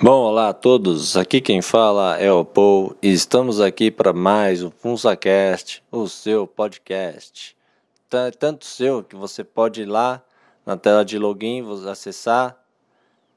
Bom, 0.00 0.20
olá 0.20 0.50
a 0.50 0.52
todos. 0.52 1.16
Aqui 1.16 1.40
quem 1.40 1.60
fala 1.60 2.16
é 2.18 2.30
o 2.30 2.44
Paul 2.44 2.94
e 3.02 3.12
estamos 3.12 3.60
aqui 3.60 3.90
para 3.90 4.12
mais 4.12 4.62
um 4.62 4.70
FunsaCast, 4.70 5.82
o 5.90 6.06
seu 6.06 6.46
podcast. 6.46 7.56
Tanto 8.38 8.64
seu 8.64 9.02
que 9.02 9.16
você 9.16 9.42
pode 9.42 9.82
ir 9.82 9.86
lá 9.86 10.22
na 10.64 10.76
tela 10.76 11.04
de 11.04 11.18
login, 11.18 11.64
acessar. 11.90 12.56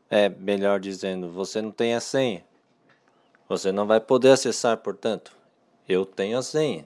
É 0.08 0.30
melhor 0.30 0.80
dizendo, 0.80 1.32
você 1.32 1.63
não 1.63 1.71
tem 1.71 1.95
a 1.95 1.99
senha. 1.99 2.45
Você 3.49 3.71
não 3.71 3.88
vai 3.88 3.99
poder 3.99 4.30
acessar, 4.30 4.77
portanto. 4.77 5.35
Eu 5.90 6.05
tenho 6.05 6.38
a 6.38 6.43
senha. 6.43 6.85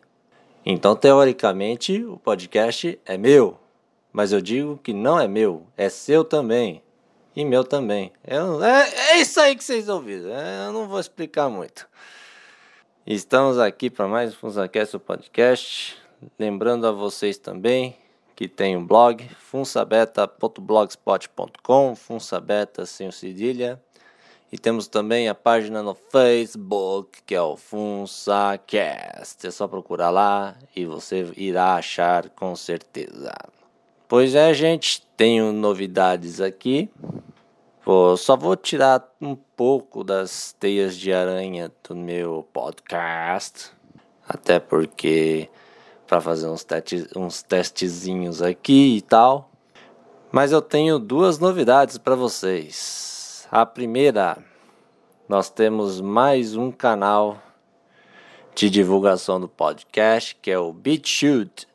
Então, 0.66 0.96
teoricamente, 0.96 2.02
o 2.02 2.16
podcast 2.18 2.98
é 3.06 3.18
meu. 3.18 3.60
Mas 4.14 4.32
eu 4.32 4.40
digo 4.40 4.80
que 4.82 4.94
não 4.94 5.20
é 5.20 5.28
meu, 5.28 5.68
é 5.76 5.90
seu 5.90 6.24
também. 6.24 6.82
E 7.36 7.44
meu 7.44 7.66
também. 7.66 8.14
Eu, 8.26 8.64
é, 8.64 8.90
é 9.12 9.20
isso 9.20 9.42
aí 9.42 9.58
que 9.58 9.64
vocês 9.64 9.90
ouviram. 9.90 10.34
É, 10.34 10.68
eu 10.68 10.72
não 10.72 10.88
vou 10.88 11.02
explicar 11.02 11.50
muito. 11.50 11.86
Estamos 13.06 13.60
aqui 13.60 13.90
para 13.90 14.08
mais 14.08 14.32
um 14.32 14.36
FunsaCast, 14.38 14.96
o 14.96 15.02
podcast. 15.02 15.98
Lembrando 16.40 16.88
a 16.88 16.94
vocês 16.94 17.38
também 17.38 17.98
que 18.38 18.48
tem 18.48 18.78
um 18.78 18.88
blog, 18.88 19.28
funsabeta.blogspot.com, 19.38 21.96
funsabeta 21.96 22.86
sem 22.86 23.10
o 23.10 23.12
cedilha. 23.12 23.82
E 24.50 24.58
temos 24.58 24.88
também 24.88 25.28
a 25.28 25.36
página 25.36 25.84
no 25.84 25.94
Facebook, 25.94 27.22
que 27.26 27.36
é 27.36 27.42
o 27.42 27.58
FunsaCast. 27.58 29.46
É 29.46 29.52
só 29.52 29.68
procurar 29.68 30.10
lá 30.10 30.56
e 30.74 30.86
você 30.86 31.30
irá 31.36 31.76
achar 31.76 32.30
com 32.30 32.56
certeza. 32.56 33.34
Pois 34.08 34.36
é, 34.36 34.54
gente, 34.54 35.02
tenho 35.18 35.52
novidades 35.52 36.40
aqui. 36.40 36.90
Pô, 37.86 38.18
só 38.18 38.36
vou 38.36 38.56
tirar 38.56 39.08
um 39.22 39.36
pouco 39.36 40.04
das 40.04 40.54
teias 40.54 40.98
de 40.98 41.14
aranha 41.14 41.72
do 41.88 41.96
meu 41.96 42.42
podcast, 42.52 43.72
até 44.28 44.60
porque 44.60 45.48
para 46.08 46.20
fazer 46.20 46.48
uns, 46.48 46.64
testes, 46.64 47.08
uns 47.16 47.44
testezinhos 47.44 48.42
aqui 48.42 48.98
e 48.98 49.02
tal. 49.04 49.52
Mas 50.32 50.52
eu 50.52 50.64
tenho 50.64 50.98
duas 50.98 51.38
novidades 51.38 52.00
para 52.00 52.16
vocês. 52.16 53.48
A 53.52 53.68
primeira, 53.68 54.44
nós 55.30 55.52
temos 55.52 56.02
mais 56.02 56.56
um 56.56 56.72
canal 56.72 57.40
de 58.56 58.68
divulgação 58.68 59.40
do 59.40 59.48
podcast, 59.48 60.36
que 60.42 60.50
é 60.50 60.58
o 60.58 60.74
BitChute. 60.74 61.68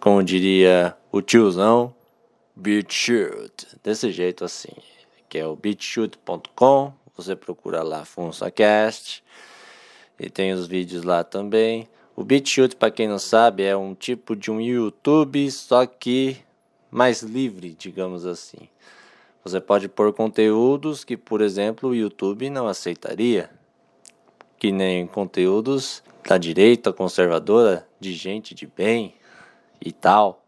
Como 0.00 0.20
diria 0.24 0.96
o 1.12 1.22
tiozão, 1.22 1.94
BitChute. 2.56 3.68
Desse 3.84 4.10
jeito 4.10 4.44
assim, 4.44 4.74
que 5.28 5.38
é 5.38 5.46
o 5.46 5.56
bitchute.com. 5.56 6.92
Você 7.16 7.34
procura 7.34 7.82
lá 7.82 8.04
FunsaCast 8.04 9.24
e 10.18 10.28
tem 10.28 10.52
os 10.52 10.66
vídeos 10.66 11.02
lá 11.02 11.24
também. 11.24 11.88
O 12.14 12.24
BitChute, 12.24 12.74
para 12.74 12.90
quem 12.90 13.06
não 13.06 13.18
sabe, 13.18 13.62
é 13.62 13.76
um 13.76 13.94
tipo 13.94 14.34
de 14.34 14.50
um 14.50 14.58
YouTube, 14.58 15.50
só 15.50 15.84
que 15.84 16.38
mais 16.90 17.20
livre, 17.22 17.76
digamos 17.78 18.24
assim. 18.24 18.68
Você 19.44 19.60
pode 19.60 19.88
pôr 19.88 20.12
conteúdos 20.12 21.04
que, 21.04 21.16
por 21.16 21.40
exemplo, 21.40 21.90
o 21.90 21.94
YouTube 21.94 22.48
não 22.48 22.66
aceitaria, 22.66 23.50
que 24.58 24.72
nem 24.72 25.06
conteúdos 25.06 26.02
da 26.26 26.38
direita 26.38 26.92
conservadora, 26.92 27.86
de 28.00 28.14
gente 28.14 28.54
de 28.54 28.66
bem 28.66 29.14
e 29.80 29.92
tal, 29.92 30.42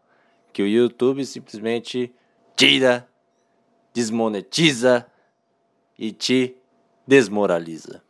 que 0.51 0.63
o 0.63 0.67
YouTube 0.67 1.23
simplesmente 1.25 2.11
tira, 2.55 3.07
desmonetiza 3.93 5.05
e 5.97 6.11
te 6.11 6.55
desmoraliza. 7.05 8.01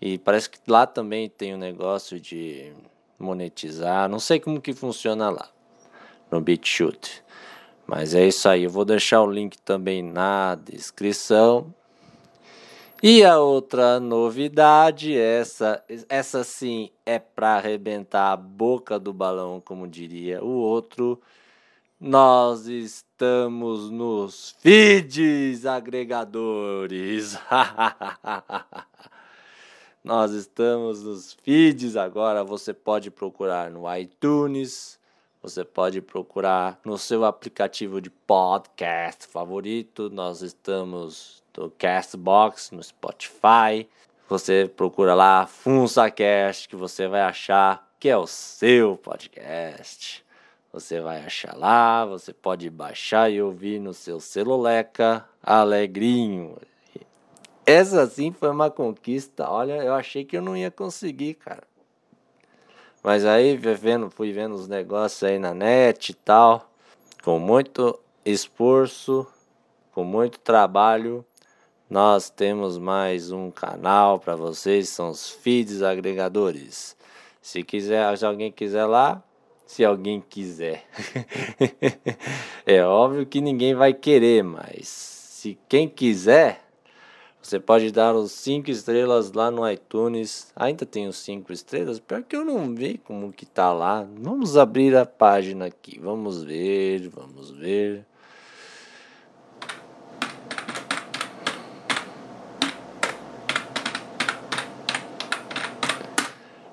E 0.00 0.18
parece 0.18 0.50
que 0.50 0.58
lá 0.66 0.86
também 0.86 1.28
tem 1.28 1.54
um 1.54 1.58
negócio 1.58 2.18
de 2.18 2.72
monetizar. 3.18 4.08
Não 4.08 4.18
sei 4.18 4.40
como 4.40 4.60
que 4.60 4.72
funciona 4.72 5.30
lá 5.30 5.48
no 6.30 6.40
BitChute. 6.40 7.22
Mas 7.86 8.14
é 8.14 8.26
isso 8.26 8.48
aí. 8.48 8.64
Eu 8.64 8.70
vou 8.70 8.84
deixar 8.84 9.22
o 9.22 9.30
link 9.30 9.58
também 9.58 10.02
na 10.02 10.54
descrição. 10.54 11.72
E 13.02 13.24
a 13.24 13.38
outra 13.38 13.98
novidade, 13.98 15.16
essa, 15.16 15.82
essa 16.08 16.44
sim 16.44 16.88
é 17.04 17.18
para 17.18 17.56
arrebentar 17.56 18.32
a 18.32 18.36
boca 18.36 18.98
do 18.98 19.12
balão, 19.12 19.60
como 19.60 19.88
diria 19.88 20.42
o 20.42 20.48
outro. 20.48 21.20
Nós 22.04 22.66
estamos 22.66 23.88
nos 23.88 24.56
feeds 24.58 25.64
agregadores. 25.64 27.38
Nós 30.02 30.32
estamos 30.32 31.04
nos 31.04 31.34
feeds 31.44 31.94
agora. 31.94 32.42
Você 32.42 32.74
pode 32.74 33.08
procurar 33.08 33.70
no 33.70 33.84
iTunes. 33.96 34.98
Você 35.40 35.64
pode 35.64 36.00
procurar 36.00 36.80
no 36.84 36.98
seu 36.98 37.24
aplicativo 37.24 38.00
de 38.00 38.10
podcast 38.10 39.28
favorito. 39.28 40.10
Nós 40.10 40.42
estamos 40.42 41.40
no 41.56 41.70
Castbox, 41.70 42.72
no 42.72 42.82
Spotify. 42.82 43.88
Você 44.28 44.68
procura 44.76 45.14
lá 45.14 45.46
FunsaCast 45.46 46.68
que 46.68 46.74
você 46.74 47.06
vai 47.06 47.20
achar 47.20 47.88
que 48.00 48.08
é 48.08 48.16
o 48.16 48.26
seu 48.26 48.96
podcast. 48.96 50.21
Você 50.72 51.02
vai 51.02 51.22
achar 51.22 51.54
lá, 51.54 52.06
você 52.06 52.32
pode 52.32 52.70
baixar 52.70 53.30
e 53.30 53.42
ouvir 53.42 53.78
no 53.78 53.92
seu 53.92 54.18
celuleca 54.18 55.28
alegrinho. 55.42 56.56
Essa 57.66 58.06
sim 58.06 58.32
foi 58.32 58.48
uma 58.48 58.70
conquista. 58.70 59.50
Olha, 59.50 59.74
eu 59.82 59.92
achei 59.92 60.24
que 60.24 60.34
eu 60.34 60.40
não 60.40 60.56
ia 60.56 60.70
conseguir, 60.70 61.34
cara. 61.34 61.62
Mas 63.02 63.26
aí 63.26 63.54
vendo, 63.56 64.08
fui 64.10 64.32
vendo 64.32 64.54
os 64.54 64.66
negócios 64.66 65.22
aí 65.22 65.38
na 65.38 65.52
net 65.52 66.10
e 66.10 66.14
tal. 66.14 66.70
Com 67.22 67.38
muito 67.38 67.98
esforço, 68.24 69.26
com 69.92 70.02
muito 70.02 70.38
trabalho, 70.38 71.22
nós 71.90 72.30
temos 72.30 72.78
mais 72.78 73.30
um 73.30 73.50
canal 73.50 74.18
para 74.18 74.34
vocês, 74.34 74.88
são 74.88 75.10
os 75.10 75.28
feeds 75.28 75.82
agregadores. 75.82 76.96
Se 77.42 77.62
quiser, 77.62 78.16
se 78.16 78.24
alguém 78.24 78.50
quiser 78.50 78.86
lá, 78.86 79.22
se 79.72 79.82
alguém 79.82 80.20
quiser. 80.20 80.84
é 82.66 82.84
óbvio 82.84 83.24
que 83.24 83.40
ninguém 83.40 83.74
vai 83.74 83.94
querer, 83.94 84.44
mas 84.44 84.86
se 84.86 85.58
quem 85.66 85.88
quiser, 85.88 86.62
você 87.40 87.58
pode 87.58 87.90
dar 87.90 88.14
os 88.14 88.32
5 88.32 88.70
estrelas 88.70 89.32
lá 89.32 89.50
no 89.50 89.66
iTunes. 89.68 90.52
Ainda 90.54 90.84
tem 90.84 91.08
os 91.08 91.16
5 91.16 91.50
estrelas, 91.54 91.98
pior 91.98 92.22
que 92.22 92.36
eu 92.36 92.44
não 92.44 92.74
vi 92.74 92.98
como 92.98 93.32
que 93.32 93.46
tá 93.46 93.72
lá. 93.72 94.06
Vamos 94.18 94.58
abrir 94.58 94.94
a 94.94 95.06
página 95.06 95.64
aqui. 95.64 95.98
Vamos 95.98 96.44
ver, 96.44 97.08
vamos 97.08 97.50
ver. 97.50 98.04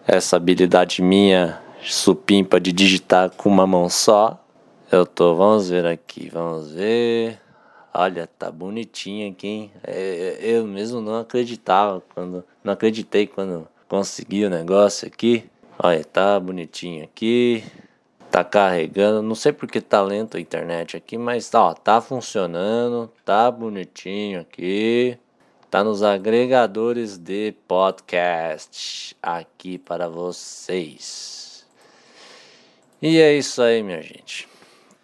Essa 0.05 0.35
habilidade 0.35 1.01
minha 1.01 1.68
supimpa 1.83 2.59
de 2.59 2.71
digitar 2.71 3.29
com 3.31 3.49
uma 3.49 3.65
mão 3.65 3.89
só. 3.89 4.43
Eu 4.91 5.05
tô, 5.05 5.35
vamos 5.35 5.69
ver 5.69 5.85
aqui, 5.85 6.29
vamos 6.29 6.71
ver. 6.71 7.39
Olha, 7.93 8.27
tá 8.27 8.51
bonitinho 8.51 9.31
aqui, 9.31 9.47
hein? 9.47 9.71
É, 9.83 10.37
é, 10.41 10.51
eu 10.55 10.65
mesmo 10.65 11.01
não 11.01 11.19
acreditava 11.19 12.01
quando. 12.13 12.43
Não 12.63 12.73
acreditei 12.73 13.25
quando 13.27 13.67
consegui 13.87 14.45
o 14.45 14.49
negócio 14.49 15.07
aqui. 15.07 15.49
Olha, 15.77 16.03
tá 16.03 16.39
bonitinho 16.39 17.03
aqui. 17.03 17.63
Tá 18.29 18.43
carregando. 18.43 19.21
Não 19.21 19.35
sei 19.35 19.51
porque 19.51 19.81
tá 19.81 20.01
lento 20.01 20.37
a 20.37 20.39
internet 20.39 20.95
aqui, 20.95 21.17
mas 21.17 21.51
ó, 21.53 21.73
tá 21.73 21.99
funcionando. 21.99 23.11
Tá 23.25 23.49
bonitinho 23.49 24.41
aqui. 24.41 25.17
Tá 25.69 25.83
nos 25.83 26.03
agregadores 26.03 27.17
de 27.17 27.53
podcast 27.67 29.15
aqui 29.21 29.77
para 29.77 30.07
vocês. 30.07 31.48
E 33.01 33.17
é 33.17 33.33
isso 33.33 33.61
aí, 33.61 33.81
minha 33.81 34.01
gente. 34.01 34.45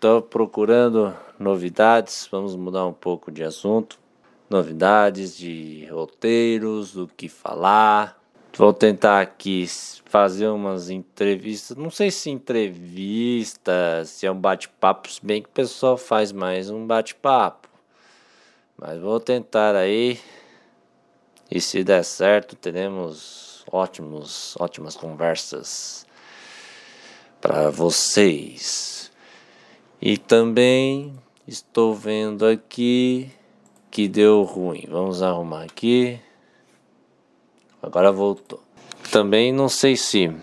Tô 0.01 0.21
procurando 0.21 1.15
novidades, 1.39 2.27
vamos 2.29 2.53
mudar 2.53 2.85
um 2.85 2.91
pouco 2.91 3.31
de 3.31 3.41
assunto. 3.41 3.97
Novidades 4.49 5.37
de 5.37 5.85
roteiros, 5.85 6.91
do 6.91 7.07
que 7.07 7.29
falar. 7.29 8.21
Vou 8.57 8.73
tentar 8.73 9.21
aqui 9.21 9.65
fazer 10.03 10.49
umas 10.49 10.89
entrevistas. 10.89 11.77
Não 11.77 11.89
sei 11.89 12.11
se 12.11 12.29
entrevista, 12.29 14.03
se 14.03 14.25
é 14.25 14.31
um 14.31 14.41
bate-papo, 14.41 15.09
se 15.09 15.25
bem 15.25 15.41
que 15.41 15.47
o 15.47 15.53
pessoal 15.53 15.95
faz 15.95 16.33
mais 16.33 16.69
um 16.69 16.85
bate-papo. 16.85 17.69
Mas 18.77 18.99
vou 18.99 19.21
tentar 19.21 19.73
aí. 19.73 20.19
E 21.49 21.61
se 21.61 21.81
der 21.81 22.03
certo, 22.03 22.57
teremos 22.57 23.63
ótimos, 23.71 24.53
ótimas 24.59 24.97
conversas 24.97 26.04
para 27.45 27.69
vocês. 27.69 29.11
E 30.01 30.17
também 30.17 31.13
estou 31.47 31.93
vendo 31.93 32.43
aqui 32.43 33.29
que 33.91 34.07
deu 34.07 34.41
ruim. 34.41 34.83
Vamos 34.89 35.21
arrumar 35.21 35.61
aqui. 35.61 36.19
Agora 37.83 38.11
voltou. 38.11 38.59
Também 39.11 39.53
não 39.53 39.69
sei 39.69 39.95
se 39.95 40.35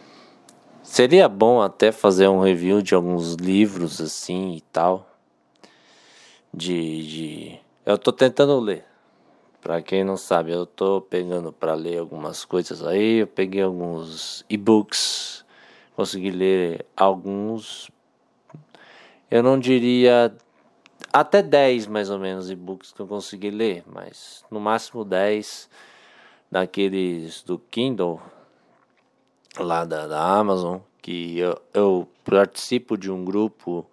seria 0.84 1.28
bom 1.28 1.60
até 1.60 1.90
fazer 1.90 2.28
um 2.28 2.40
review 2.40 2.81
de 2.81 2.94
alguns 2.94 3.34
livros 3.34 4.00
assim 4.00 4.55
e 4.55 4.60
tal. 4.60 5.10
De, 6.55 7.06
de... 7.08 7.58
eu 7.84 7.98
tô 7.98 8.12
tentando 8.12 8.60
ler. 8.60 8.84
Para 9.60 9.82
quem 9.82 10.05
não 10.05 10.16
sabe, 10.16 10.52
eu 10.52 10.64
tô 10.64 11.00
pegando 11.00 11.52
para 11.52 11.75
ler 11.75 11.98
algumas 11.98 12.44
coisas 12.44 12.87
aí. 12.87 13.19
Eu 13.19 13.26
peguei 13.26 13.62
alguns 13.62 14.44
e-books, 14.48 15.41
consegui 15.94 16.30
ler 16.30 16.86
alguns. 16.96 17.90
Eu 19.30 19.42
não 19.42 19.58
diria 19.58 20.34
até 21.12 21.42
10 21.42 21.86
mais 21.86 22.10
ou 22.10 22.18
menos 22.18 22.50
e-books 22.50 22.92
que 22.92 23.00
eu 23.00 23.06
consegui 23.06 23.50
ler, 23.50 23.84
mas 23.86 24.44
no 24.50 24.60
máximo 24.60 25.04
10 25.04 25.68
daqueles 26.50 27.42
do 27.42 27.58
Kindle 27.58 28.20
lá 29.58 29.84
da, 29.84 30.06
da 30.06 30.22
Amazon, 30.22 30.78
que 31.00 31.38
eu, 31.38 31.60
eu 31.74 32.08
participo 32.24 32.96
de 32.96 33.10
um 33.10 33.24
grupo 33.24 33.86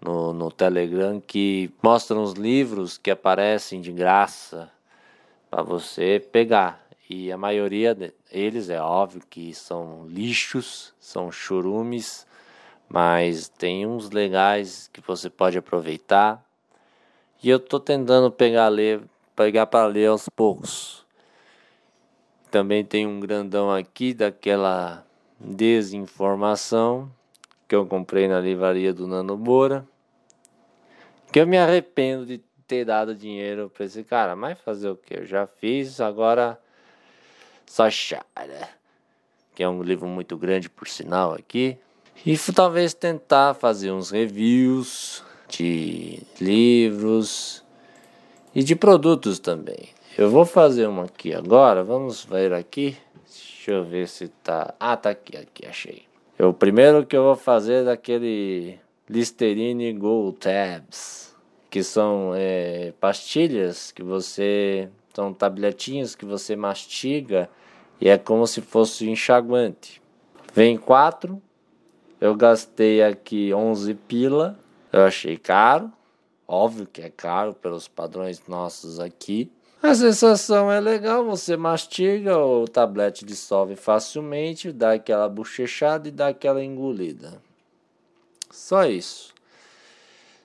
no, 0.00 0.32
no 0.32 0.50
Telegram 0.50 1.20
que 1.20 1.70
mostra 1.82 2.18
uns 2.18 2.32
livros 2.32 2.96
que 2.98 3.10
aparecem 3.10 3.80
de 3.80 3.92
graça 3.92 4.70
para 5.50 5.62
você 5.62 6.24
pegar. 6.32 6.89
E 7.12 7.32
a 7.32 7.36
maioria 7.36 7.92
deles 7.92 8.70
é 8.70 8.80
óbvio 8.80 9.20
que 9.28 9.52
são 9.52 10.06
lixos, 10.06 10.94
são 11.00 11.28
churumes, 11.32 12.24
mas 12.88 13.48
tem 13.48 13.84
uns 13.84 14.12
legais 14.12 14.88
que 14.92 15.00
você 15.00 15.28
pode 15.28 15.58
aproveitar. 15.58 16.40
E 17.42 17.50
eu 17.50 17.58
tô 17.58 17.80
tentando 17.80 18.30
pegar 18.30 18.68
ler, 18.68 19.00
pegar 19.34 19.66
para 19.66 19.88
ler 19.88 20.06
aos 20.06 20.28
poucos. 20.28 21.04
Também 22.48 22.84
tem 22.84 23.08
um 23.08 23.18
grandão 23.18 23.72
aqui 23.72 24.14
daquela 24.14 25.04
desinformação 25.36 27.10
que 27.66 27.74
eu 27.74 27.84
comprei 27.86 28.28
na 28.28 28.38
livraria 28.38 28.94
do 28.94 29.08
Nano 29.08 29.36
Moura. 29.36 29.84
Que 31.32 31.40
eu 31.40 31.46
me 31.46 31.58
arrependo 31.58 32.24
de 32.24 32.38
ter 32.68 32.84
dado 32.84 33.16
dinheiro 33.16 33.68
para 33.68 33.84
esse 33.84 34.04
cara. 34.04 34.36
Mas 34.36 34.60
fazer 34.60 34.90
o 34.90 34.96
que? 34.96 35.18
Eu 35.18 35.26
já 35.26 35.44
fiz, 35.44 36.00
agora 36.00 36.56
só 37.70 37.88
chara. 37.88 38.68
Que 39.54 39.62
é 39.62 39.68
um 39.68 39.80
livro 39.80 40.08
muito 40.08 40.36
grande, 40.36 40.68
por 40.68 40.88
sinal, 40.88 41.32
aqui. 41.32 41.78
E 42.26 42.36
talvez 42.52 42.92
tentar 42.92 43.54
fazer 43.54 43.92
uns 43.92 44.10
reviews 44.10 45.22
de 45.48 46.20
livros 46.40 47.64
e 48.52 48.64
de 48.64 48.74
produtos 48.74 49.38
também. 49.38 49.90
Eu 50.18 50.28
vou 50.28 50.44
fazer 50.44 50.88
uma 50.88 51.04
aqui 51.04 51.32
agora. 51.32 51.84
Vamos 51.84 52.24
ver 52.24 52.52
aqui. 52.52 52.96
Deixa 53.24 53.70
eu 53.70 53.84
ver 53.84 54.08
se 54.08 54.26
tá. 54.42 54.74
Ah, 54.80 54.96
tá 54.96 55.10
aqui, 55.10 55.36
aqui, 55.36 55.64
achei. 55.64 56.02
O 56.40 56.52
primeiro 56.52 57.06
que 57.06 57.16
eu 57.16 57.22
vou 57.22 57.36
fazer 57.36 57.74
é 57.74 57.84
daquele 57.84 58.80
Listerine 59.08 59.92
Gold 59.92 60.38
Tabs 60.38 61.30
que 61.70 61.84
são 61.84 62.32
é, 62.34 62.92
pastilhas 63.00 63.92
que 63.92 64.02
você. 64.02 64.88
São 65.14 65.32
tabletinhas 65.32 66.14
que 66.14 66.24
você 66.24 66.54
mastiga 66.54 67.48
e 68.00 68.08
é 68.08 68.16
como 68.16 68.46
se 68.46 68.60
fosse 68.60 69.08
enxaguante. 69.08 70.00
Vem 70.54 70.76
quatro, 70.76 71.40
eu 72.20 72.34
gastei 72.34 73.02
aqui 73.02 73.52
11 73.52 73.94
pila, 73.94 74.58
eu 74.92 75.04
achei 75.04 75.36
caro, 75.36 75.92
óbvio 76.46 76.86
que 76.86 77.02
é 77.02 77.10
caro 77.10 77.54
pelos 77.54 77.88
padrões 77.88 78.42
nossos 78.46 78.98
aqui. 78.98 79.50
A 79.82 79.94
sensação 79.94 80.70
é 80.70 80.78
legal, 80.78 81.24
você 81.24 81.56
mastiga, 81.56 82.36
o 82.36 82.68
tablete 82.68 83.24
dissolve 83.24 83.76
facilmente, 83.76 84.72
dá 84.72 84.92
aquela 84.92 85.28
bochechada 85.28 86.08
e 86.08 86.10
dá 86.10 86.28
aquela 86.28 86.62
engolida. 86.62 87.40
Só 88.50 88.84
isso. 88.84 89.32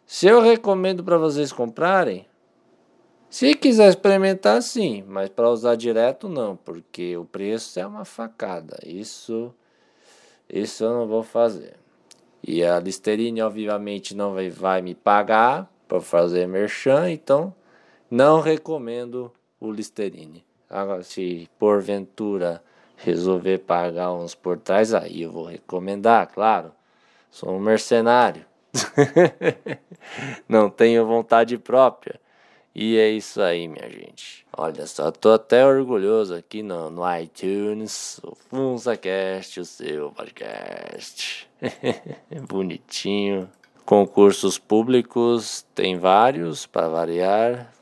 Se 0.08 0.28
eu 0.28 0.40
recomendo 0.40 1.04
para 1.04 1.18
vocês 1.18 1.52
comprarem, 1.52 2.26
se 3.36 3.54
quiser 3.54 3.90
experimentar, 3.90 4.62
sim, 4.62 5.04
mas 5.10 5.28
para 5.28 5.50
usar 5.50 5.76
direto, 5.76 6.30
não, 6.30 6.56
porque 6.56 7.18
o 7.18 7.26
preço 7.26 7.78
é 7.78 7.86
uma 7.86 8.06
facada. 8.06 8.80
Isso, 8.82 9.54
isso 10.48 10.86
eu 10.86 10.94
não 10.94 11.06
vou 11.06 11.22
fazer. 11.22 11.74
E 12.42 12.64
a 12.64 12.80
Listerine, 12.80 13.42
obviamente, 13.42 14.16
não 14.16 14.34
vai, 14.34 14.50
vai 14.50 14.82
me 14.82 14.96
pagar 14.96 15.70
para 15.86 16.00
fazer 16.00 16.48
merchan, 16.48 17.12
então 17.12 17.54
não 18.10 18.40
recomendo 18.40 19.30
o 19.60 19.70
Listerine. 19.70 20.46
Agora, 20.70 21.04
se 21.04 21.50
porventura 21.60 22.64
resolver 22.96 23.58
pagar 23.58 24.14
uns 24.14 24.34
portais, 24.34 24.94
aí 24.94 25.24
eu 25.24 25.32
vou 25.34 25.44
recomendar, 25.44 26.32
claro. 26.34 26.72
Sou 27.30 27.52
um 27.52 27.60
mercenário. 27.60 28.46
não 30.48 30.70
tenho 30.70 31.06
vontade 31.06 31.58
própria. 31.58 32.18
E 32.78 32.98
é 32.98 33.10
isso 33.10 33.42
aí, 33.42 33.70
minha 33.70 33.90
gente. 33.90 34.46
Olha 34.52 34.86
só, 34.86 35.10
tô 35.10 35.32
até 35.32 35.66
orgulhoso 35.66 36.36
aqui 36.36 36.62
no, 36.62 36.92
no 36.92 37.04
iTunes, 37.18 38.20
o 38.22 38.36
FunsaCast, 38.36 39.62
o 39.62 39.66
seu 39.66 40.12
podcast. 40.12 41.50
Bonitinho. 42.50 43.50
Concursos 43.86 44.60
públicos, 44.60 45.66
tem 45.74 45.98
vários 45.98 46.66
para 46.66 46.90
variar. 46.90 47.74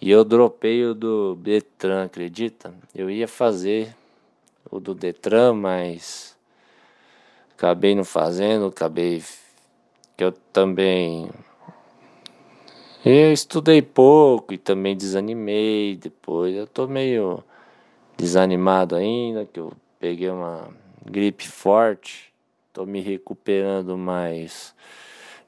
E 0.00 0.10
eu 0.10 0.24
dropei 0.24 0.86
o 0.86 0.94
do 0.94 1.34
Detran, 1.34 2.04
acredita? 2.04 2.72
Eu 2.94 3.10
ia 3.10 3.28
fazer 3.28 3.94
o 4.70 4.80
do 4.80 4.94
Detran, 4.94 5.52
mas 5.52 6.34
acabei 7.54 7.94
não 7.94 8.04
fazendo, 8.04 8.68
acabei 8.68 9.22
que 10.16 10.24
eu 10.24 10.32
também 10.32 11.28
eu 13.04 13.32
estudei 13.32 13.82
pouco 13.82 14.54
e 14.54 14.58
também 14.58 14.96
desanimei 14.96 15.96
depois. 15.96 16.54
Eu 16.54 16.66
tô 16.66 16.86
meio 16.86 17.42
desanimado 18.16 18.94
ainda, 18.96 19.44
que 19.44 19.60
eu 19.60 19.72
peguei 19.98 20.30
uma 20.30 20.68
gripe 21.04 21.46
forte. 21.48 22.32
Tô 22.72 22.86
me 22.86 23.00
recuperando, 23.00 23.98
mas 23.98 24.74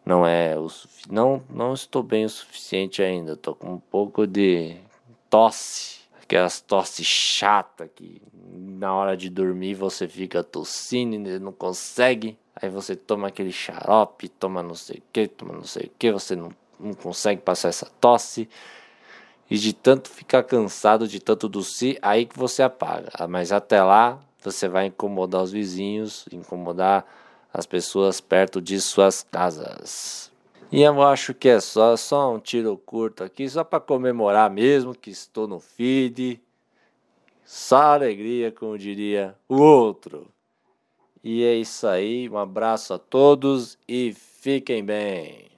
não 0.04 0.26
é 0.26 0.58
o 0.58 0.68
não 1.10 1.42
não 1.48 1.72
estou 1.72 2.02
bem 2.02 2.24
o 2.24 2.28
suficiente 2.28 3.02
ainda. 3.02 3.36
Tô 3.36 3.54
com 3.54 3.74
um 3.74 3.80
pouco 3.80 4.26
de 4.26 4.76
tosse, 5.30 6.00
aquelas 6.22 6.60
tosse 6.60 7.02
chata 7.04 7.88
que 7.88 8.20
na 8.42 8.94
hora 8.94 9.16
de 9.16 9.30
dormir 9.30 9.74
você 9.74 10.06
fica 10.06 10.44
tossindo 10.44 11.28
e 11.28 11.38
não 11.38 11.52
consegue 11.52 12.36
Aí 12.56 12.68
você 12.68 12.94
toma 12.94 13.28
aquele 13.28 13.50
xarope, 13.50 14.28
toma 14.28 14.62
não 14.62 14.76
sei 14.76 14.98
o 14.98 15.02
que, 15.12 15.26
toma 15.26 15.54
não 15.54 15.64
sei 15.64 15.86
o 15.86 15.90
que, 15.98 16.12
você 16.12 16.36
não, 16.36 16.50
não 16.84 16.94
consegue 16.94 17.40
passar 17.40 17.68
essa 17.68 17.86
tosse. 18.00 18.48
E 19.50 19.58
de 19.58 19.72
tanto 19.72 20.08
ficar 20.08 20.42
cansado, 20.42 21.06
de 21.06 21.20
tanto 21.20 21.48
tossir, 21.48 21.98
aí 22.00 22.24
que 22.24 22.38
você 22.38 22.62
apaga. 22.62 23.10
Ah, 23.14 23.28
mas 23.28 23.52
até 23.52 23.82
lá, 23.82 24.18
você 24.42 24.68
vai 24.68 24.86
incomodar 24.86 25.42
os 25.42 25.52
vizinhos, 25.52 26.26
incomodar 26.32 27.04
as 27.52 27.66
pessoas 27.66 28.20
perto 28.20 28.60
de 28.60 28.80
suas 28.80 29.22
casas. 29.22 30.32
E 30.72 30.82
eu 30.82 31.02
acho 31.02 31.32
que 31.32 31.48
é 31.48 31.60
só, 31.60 31.96
só 31.96 32.34
um 32.34 32.40
tiro 32.40 32.76
curto 32.76 33.22
aqui, 33.22 33.48
só 33.48 33.62
para 33.62 33.78
comemorar 33.78 34.50
mesmo 34.50 34.94
que 34.94 35.10
estou 35.10 35.46
no 35.46 35.60
feed. 35.60 36.40
Só 37.44 37.94
alegria, 37.94 38.50
como 38.50 38.76
diria 38.76 39.36
o 39.48 39.56
outro. 39.60 40.26
E 41.22 41.44
é 41.44 41.54
isso 41.54 41.86
aí, 41.86 42.28
um 42.28 42.36
abraço 42.36 42.92
a 42.92 42.98
todos 42.98 43.78
e 43.86 44.12
fiquem 44.14 44.84
bem. 44.84 45.53